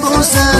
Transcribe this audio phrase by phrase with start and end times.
[0.00, 0.53] 不舍